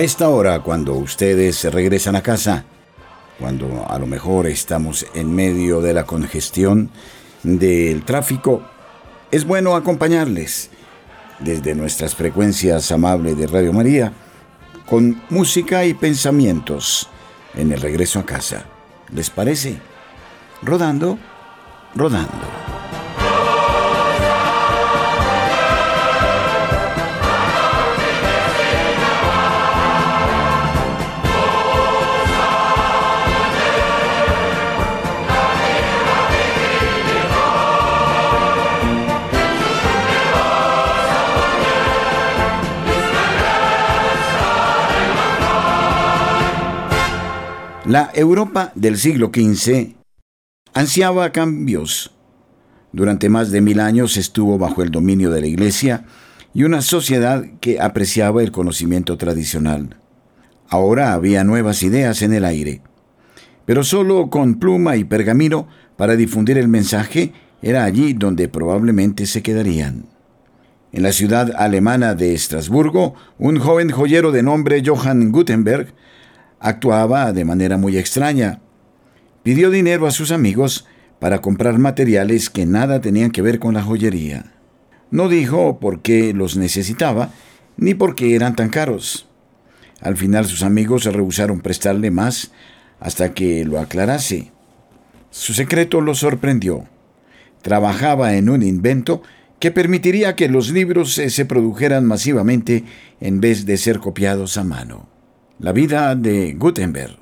[0.00, 2.64] A esta hora, cuando ustedes regresan a casa,
[3.38, 6.88] cuando a lo mejor estamos en medio de la congestión
[7.42, 8.62] del tráfico,
[9.30, 10.70] es bueno acompañarles
[11.38, 14.14] desde nuestras frecuencias amables de Radio María
[14.86, 17.06] con música y pensamientos
[17.54, 18.64] en el regreso a casa.
[19.12, 19.80] ¿Les parece?
[20.62, 21.18] Rodando,
[21.94, 22.69] rodando.
[47.90, 49.96] La Europa del siglo XV
[50.74, 52.14] ansiaba cambios.
[52.92, 56.04] Durante más de mil años estuvo bajo el dominio de la Iglesia
[56.54, 59.96] y una sociedad que apreciaba el conocimiento tradicional.
[60.68, 62.80] Ahora había nuevas ideas en el aire.
[63.64, 69.42] Pero solo con pluma y pergamino para difundir el mensaje era allí donde probablemente se
[69.42, 70.06] quedarían.
[70.92, 75.92] En la ciudad alemana de Estrasburgo, un joven joyero de nombre Johann Gutenberg
[76.60, 78.60] actuaba de manera muy extraña.
[79.42, 80.86] Pidió dinero a sus amigos
[81.18, 84.52] para comprar materiales que nada tenían que ver con la joyería.
[85.10, 87.30] No dijo por qué los necesitaba,
[87.76, 89.26] ni por qué eran tan caros.
[90.00, 92.52] Al final sus amigos rehusaron prestarle más
[93.00, 94.52] hasta que lo aclarase.
[95.30, 96.84] Su secreto lo sorprendió.
[97.62, 99.22] Trabajaba en un invento
[99.58, 102.84] que permitiría que los libros se produjeran masivamente
[103.20, 105.09] en vez de ser copiados a mano
[105.60, 107.18] la vida de Gutenberg.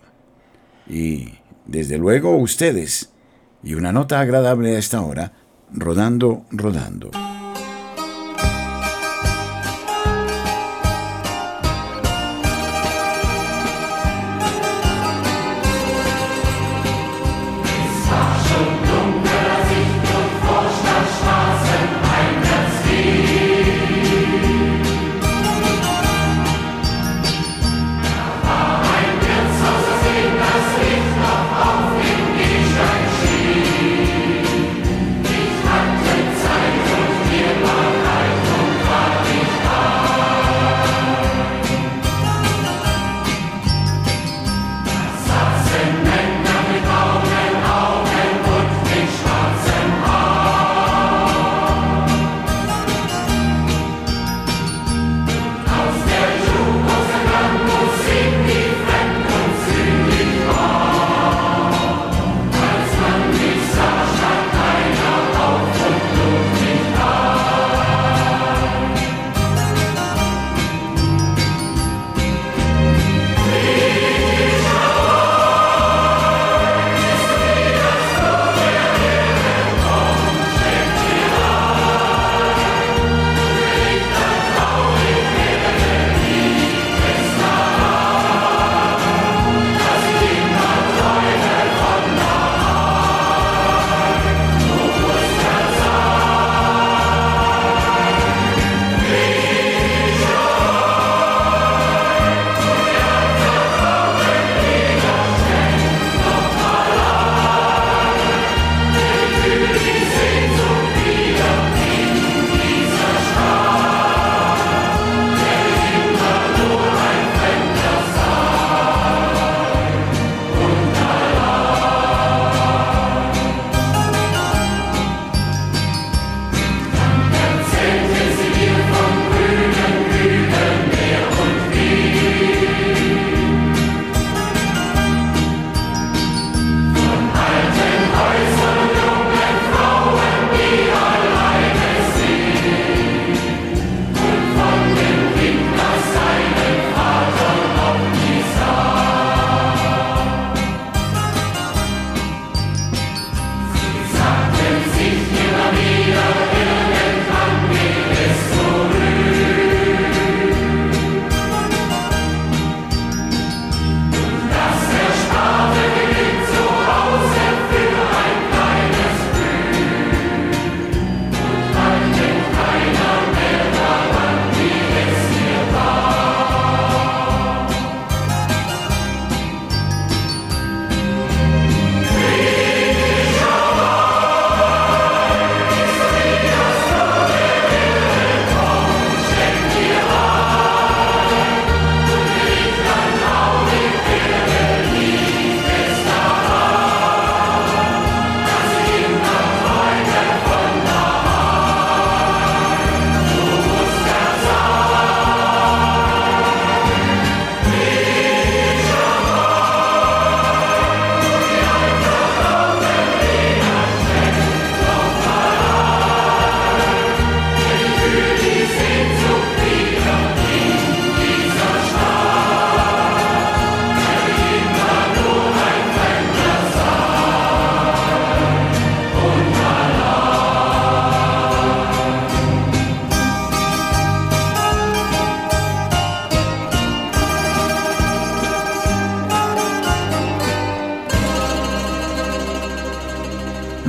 [0.89, 1.35] Y,
[1.67, 3.11] desde luego, ustedes.
[3.63, 5.33] Y una nota agradable a esta hora,
[5.73, 7.11] rodando, rodando.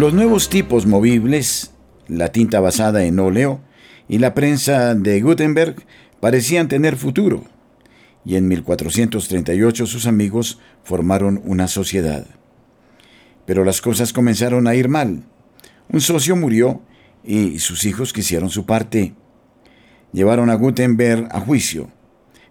[0.09, 1.69] Los nuevos tipos movibles,
[2.07, 3.61] la tinta basada en óleo
[4.07, 5.75] y la prensa de Gutenberg
[6.19, 7.43] parecían tener futuro,
[8.25, 12.25] y en 1438 sus amigos formaron una sociedad.
[13.45, 15.25] Pero las cosas comenzaron a ir mal.
[15.89, 16.81] Un socio murió
[17.23, 19.13] y sus hijos quisieron su parte.
[20.11, 21.91] Llevaron a Gutenberg a juicio.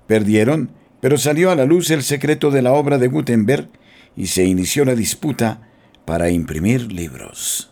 [0.06, 3.68] Perdieron, pero salió a la luz el secreto de la obra de Gutenberg
[4.14, 5.67] y se inició la disputa
[6.08, 7.70] para imprimir libros.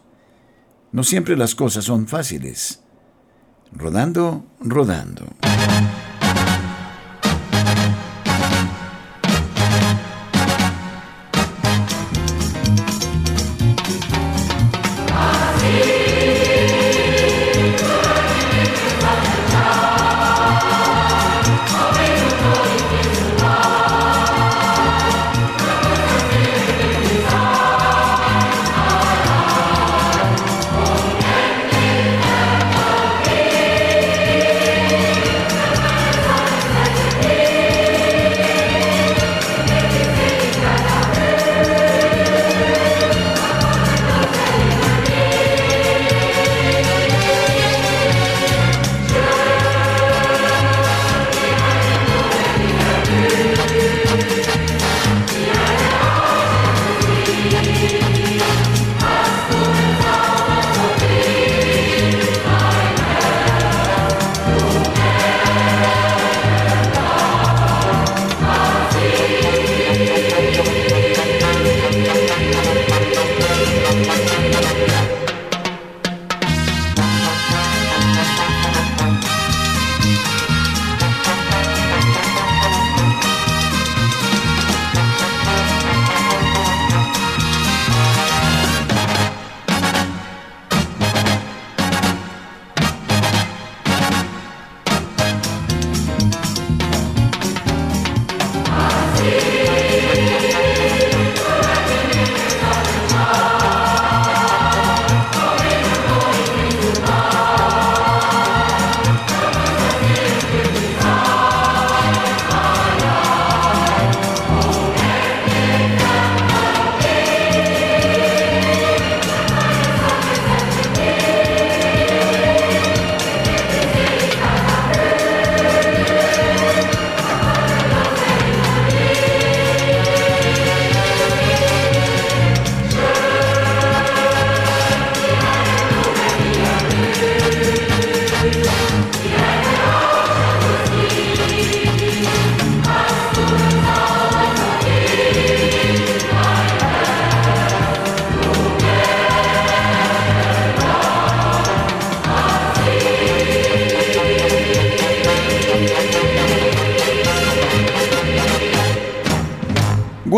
[0.93, 2.83] No siempre las cosas son fáciles.
[3.73, 5.25] Rodando, rodando.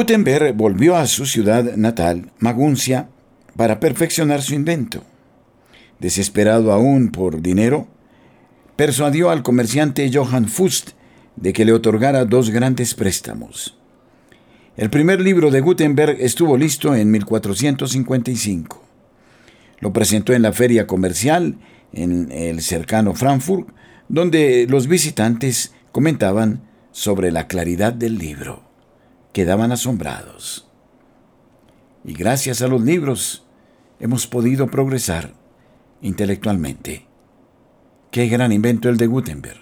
[0.08, 3.10] Gutenberg volvió a su ciudad natal, Maguncia,
[3.58, 5.04] para perfeccionar su invento.
[5.98, 7.86] Desesperado aún por dinero,
[8.74, 10.92] persuadió al comerciante Johann Fust
[11.36, 13.76] de que le otorgara dos grandes préstamos.
[14.78, 18.82] El primer libro de Gutenberg estuvo listo en 1455.
[19.80, 21.58] Lo presentó en la feria comercial
[21.92, 23.68] en el cercano Frankfurt,
[24.08, 26.62] donde los visitantes comentaban
[26.92, 28.67] sobre la claridad del libro
[29.38, 30.66] quedaban asombrados.
[32.02, 33.44] Y gracias a los libros
[34.00, 35.32] hemos podido progresar
[36.02, 37.06] intelectualmente.
[38.10, 39.60] Qué gran invento el de Gutenberg.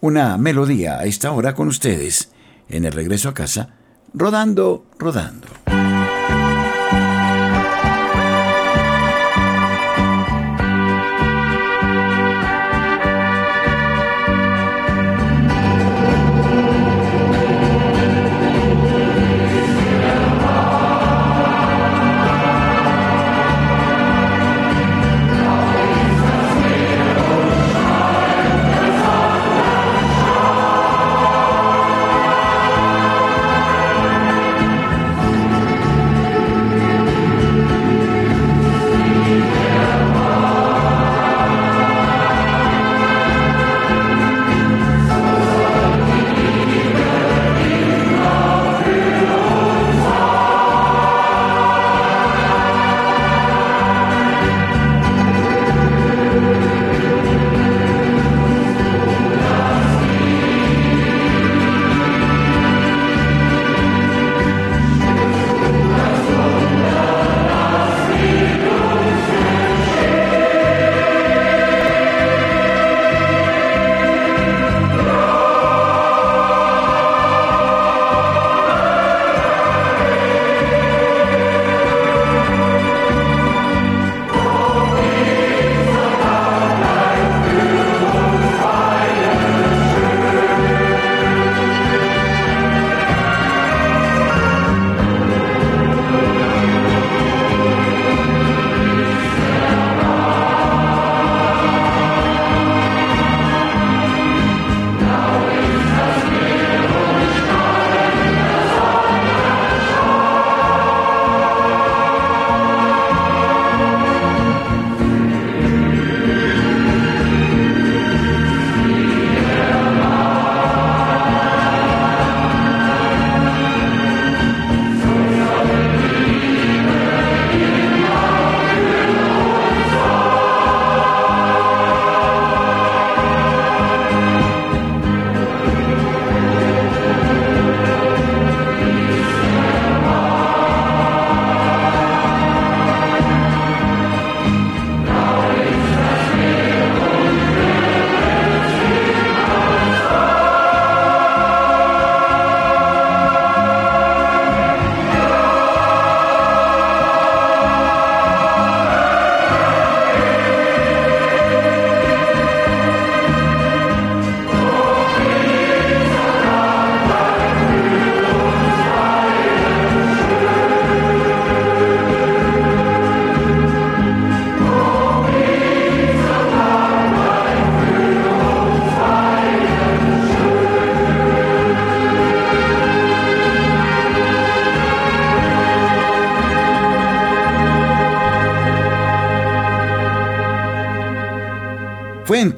[0.00, 2.30] Una melodía a esta hora con ustedes
[2.68, 3.74] en el regreso a casa,
[4.14, 5.48] rodando, rodando.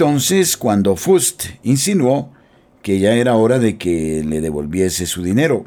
[0.02, 2.32] Entonces cuando Fust insinuó
[2.82, 5.64] que ya era hora de que le devolviese su dinero.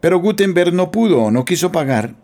[0.00, 2.14] Pero Gutenberg no pudo no quiso pagar.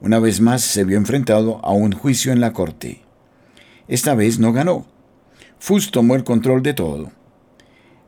[0.00, 3.02] Una vez más se vio enfrentado a un juicio en la corte.
[3.86, 4.84] Esta vez no ganó.
[5.60, 7.12] Fust tomó el control de todo.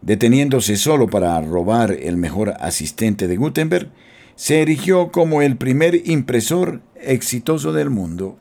[0.02, 3.92] Deteniéndose solo para robar el mejor asistente de Gutenberg,
[4.34, 8.40] se erigió como el primer impresor exitoso del mundo.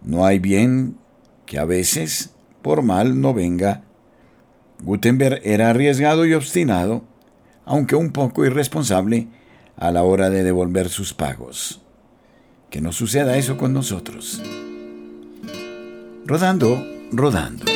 [0.00, 0.96] No hay bien
[1.44, 2.32] que a veces
[2.66, 3.84] por mal no venga.
[4.82, 7.04] Gutenberg era arriesgado y obstinado,
[7.64, 9.28] aunque un poco irresponsable
[9.76, 11.80] a la hora de devolver sus pagos.
[12.68, 14.42] Que no suceda eso con nosotros.
[16.24, 17.75] Rodando, rodando.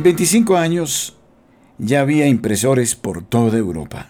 [0.00, 1.18] En 25 años
[1.76, 4.08] ya había impresores por toda Europa.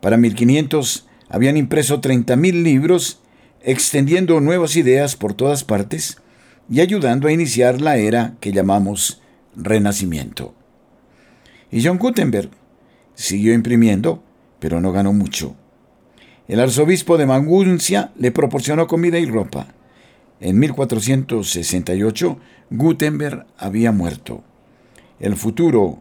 [0.00, 3.20] Para 1500 habían impreso 30.000 libros,
[3.60, 6.16] extendiendo nuevas ideas por todas partes
[6.70, 9.20] y ayudando a iniciar la era que llamamos
[9.54, 10.54] Renacimiento.
[11.70, 12.48] Y John Gutenberg
[13.14, 14.22] siguió imprimiendo,
[14.60, 15.56] pero no ganó mucho.
[16.48, 19.74] El arzobispo de Maguncia le proporcionó comida y ropa.
[20.40, 22.38] En 1468
[22.70, 24.42] Gutenberg había muerto.
[25.18, 25.98] El futuro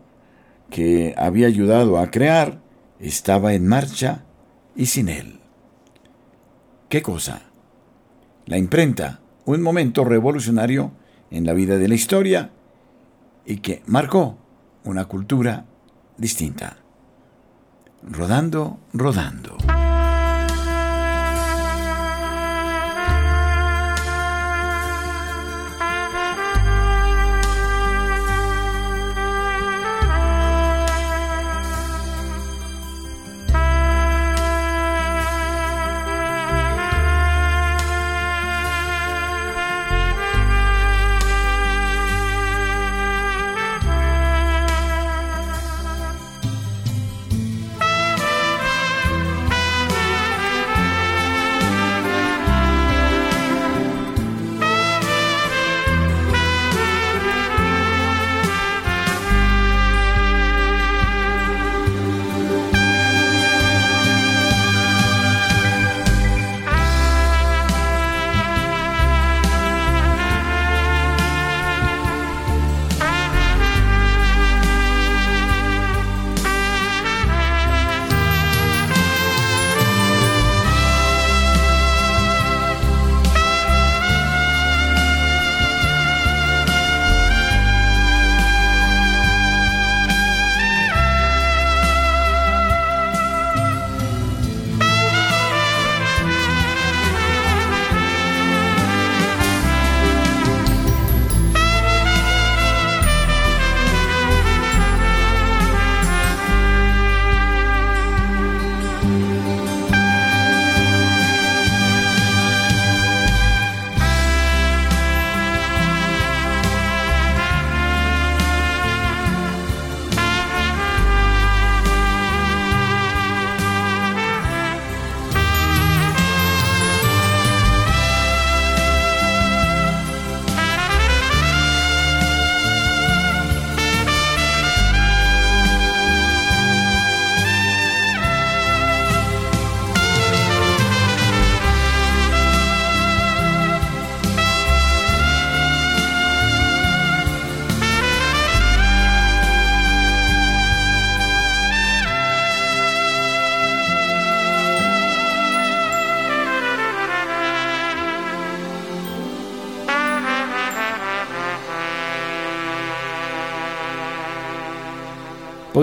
[0.69, 2.61] que había ayudado a crear
[2.99, 4.23] estaba en marcha
[4.75, 5.39] y sin él.
[6.89, 7.41] ¿Qué cosa?
[8.45, 10.91] La imprenta, un momento revolucionario
[11.31, 12.51] en la vida de la historia
[13.45, 14.37] y que marcó
[14.83, 15.65] una cultura
[16.17, 16.77] distinta.
[18.03, 19.57] Rodando, rodando.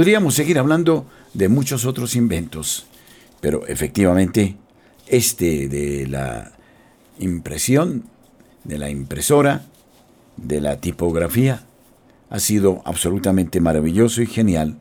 [0.02, 2.86] Podríamos seguir hablando de muchos otros inventos,
[3.40, 4.56] pero efectivamente
[5.06, 6.50] este de la
[7.20, 8.06] impresión,
[8.64, 9.64] de la impresora,
[10.36, 11.66] de la tipografía,
[12.30, 14.76] ha sido absolutamente maravilloso y genial,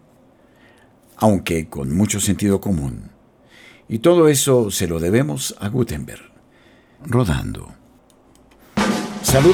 [1.17, 3.11] aunque con mucho sentido común.
[3.87, 6.31] Y todo eso se lo debemos a Gutenberg.
[7.05, 7.75] Rodando.
[9.21, 9.53] Salud.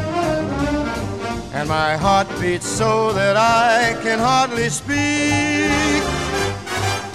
[1.53, 6.03] and my heart beats so that I can hardly speak.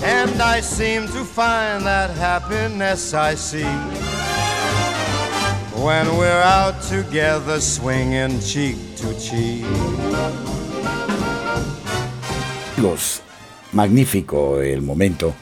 [0.03, 3.67] And I seem to find that happiness I seek
[5.83, 9.65] when we're out together swinging cheek to cheek.
[12.77, 13.23] Los
[13.73, 15.35] magnífico el momento.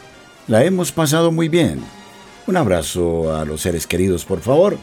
[0.47, 1.83] La hemos pasado muy bien.
[2.47, 4.77] Un abrazo a los seres queridos, por favor,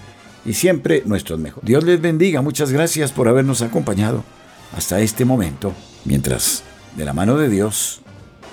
[0.45, 1.67] y siempre nuestros mejores.
[1.67, 2.41] Dios les bendiga.
[2.41, 4.23] Muchas gracias por habernos acompañado
[4.75, 5.73] hasta este momento,
[6.05, 6.63] mientras
[6.95, 8.01] de la mano de Dios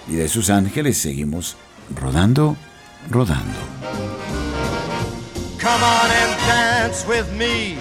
[0.09, 1.57] y de sus ángeles seguimos
[1.95, 2.57] rodando,
[3.11, 3.59] rodando.
[5.61, 7.77] Come on and dance with me.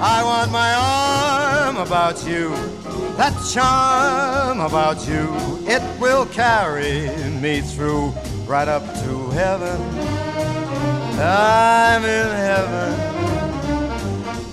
[0.00, 2.52] I want my arm about you.
[3.16, 5.26] That charm about you,
[5.66, 8.12] it will carry me through
[8.46, 9.80] right up to heaven.
[11.18, 13.07] I'm in heaven.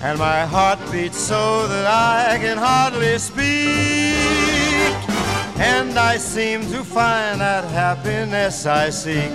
[0.05, 4.13] And my heart beats so that I can hardly speak.
[5.59, 9.31] And I seem to find that happiness I seek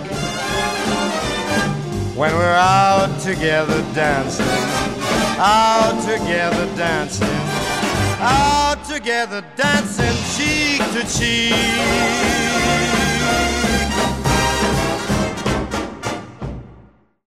[2.17, 4.47] when we're out together dancing,
[5.41, 7.41] out together dancing,
[8.21, 12.39] out together dancing cheek to cheek.